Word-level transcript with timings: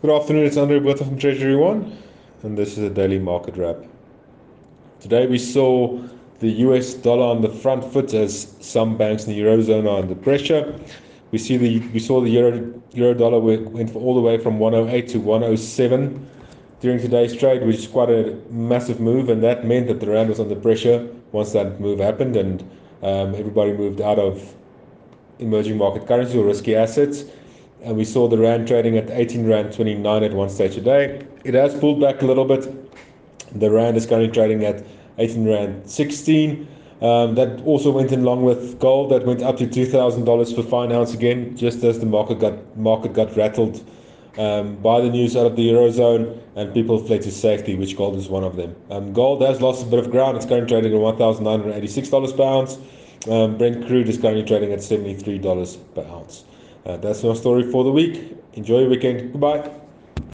Good 0.00 0.10
afternoon, 0.10 0.46
it's 0.46 0.56
Andre 0.56 0.78
Botha 0.78 1.04
from 1.04 1.18
Treasury 1.18 1.56
One, 1.56 1.92
and 2.44 2.56
this 2.56 2.78
is 2.78 2.84
a 2.84 2.88
daily 2.88 3.18
market 3.18 3.56
wrap. 3.56 3.78
Today 5.00 5.26
we 5.26 5.38
saw 5.38 6.00
the 6.38 6.48
US 6.68 6.94
dollar 6.94 7.26
on 7.26 7.42
the 7.42 7.48
front 7.48 7.82
foot 7.82 8.14
as 8.14 8.54
some 8.60 8.96
banks 8.96 9.24
in 9.24 9.32
the 9.32 9.40
Eurozone 9.40 9.90
are 9.90 9.98
under 9.98 10.14
pressure. 10.14 10.72
We 11.32 11.38
see 11.38 11.56
the 11.56 11.80
we 11.88 11.98
saw 11.98 12.20
the 12.20 12.30
euro 12.30 12.80
euro 12.92 13.12
dollar 13.12 13.40
went 13.40 13.96
all 13.96 14.14
the 14.14 14.20
way 14.20 14.38
from 14.38 14.60
108 14.60 15.08
to 15.08 15.18
107 15.18 16.30
during 16.78 17.00
today's 17.00 17.34
trade, 17.34 17.66
which 17.66 17.78
is 17.78 17.88
quite 17.88 18.08
a 18.08 18.38
massive 18.50 19.00
move, 19.00 19.28
and 19.30 19.42
that 19.42 19.66
meant 19.66 19.88
that 19.88 19.98
the 19.98 20.06
rand 20.06 20.28
was 20.28 20.38
under 20.38 20.54
pressure 20.54 21.08
once 21.32 21.50
that 21.54 21.80
move 21.80 21.98
happened, 21.98 22.36
and 22.36 22.62
um, 23.02 23.34
everybody 23.34 23.72
moved 23.72 24.00
out 24.00 24.20
of 24.20 24.54
emerging 25.40 25.76
market 25.76 26.06
currencies 26.06 26.36
or 26.36 26.44
risky 26.44 26.76
assets 26.76 27.24
and 27.82 27.96
we 27.96 28.04
saw 28.04 28.28
the 28.28 28.38
rand 28.38 28.66
trading 28.68 28.96
at 28.96 29.10
18 29.10 29.46
rand 29.46 29.72
29 29.72 30.24
at 30.24 30.32
one 30.32 30.50
stage 30.50 30.74
today. 30.74 31.26
It 31.44 31.54
has 31.54 31.74
pulled 31.74 32.00
back 32.00 32.22
a 32.22 32.26
little 32.26 32.44
bit. 32.44 32.66
The 33.58 33.70
rand 33.70 33.96
is 33.96 34.06
currently 34.06 34.30
trading 34.30 34.64
at 34.64 34.84
18 35.18 35.46
rand 35.48 35.90
16. 35.90 36.68
Um, 37.00 37.36
that 37.36 37.60
also 37.64 37.92
went 37.92 38.10
in 38.10 38.20
along 38.22 38.42
with 38.42 38.80
gold 38.80 39.12
that 39.12 39.24
went 39.24 39.40
up 39.40 39.56
to 39.58 39.68
two 39.68 39.86
thousand 39.86 40.24
dollars 40.24 40.52
per 40.52 40.64
fine 40.64 40.90
ounce 40.90 41.14
again, 41.14 41.56
just 41.56 41.84
as 41.84 42.00
the 42.00 42.06
market 42.06 42.40
got 42.40 42.76
market 42.76 43.12
got 43.12 43.36
rattled 43.36 43.88
um, 44.36 44.74
by 44.76 45.00
the 45.00 45.08
news 45.08 45.36
out 45.36 45.46
of 45.46 45.54
the 45.54 45.68
eurozone 45.68 46.40
and 46.56 46.74
people 46.74 46.98
fled 46.98 47.22
to 47.22 47.30
safety, 47.30 47.76
which 47.76 47.96
gold 47.96 48.16
is 48.16 48.28
one 48.28 48.42
of 48.42 48.56
them. 48.56 48.74
Um, 48.90 49.12
gold 49.12 49.42
has 49.42 49.60
lost 49.60 49.86
a 49.86 49.86
bit 49.86 50.00
of 50.00 50.10
ground; 50.10 50.36
it's 50.36 50.46
currently 50.46 50.68
trading 50.68 50.92
at 50.92 51.00
one 51.00 51.16
thousand 51.16 51.44
nine 51.44 51.60
hundred 51.60 51.76
eighty-six 51.76 52.08
dollars 52.08 52.32
per 52.32 52.42
ounce. 52.42 52.78
Um, 53.30 53.56
Brent 53.56 53.86
crude 53.86 54.08
is 54.08 54.18
currently 54.18 54.42
trading 54.42 54.72
at 54.72 54.82
seventy-three 54.82 55.38
dollars 55.38 55.76
per 55.94 56.02
ounce. 56.02 56.42
Uh, 56.88 56.96
that's 56.96 57.22
our 57.22 57.36
story 57.36 57.70
for 57.70 57.84
the 57.84 57.92
week. 57.92 58.34
Enjoy 58.54 58.80
your 58.80 58.88
weekend. 58.88 59.32
Goodbye. 59.32 59.70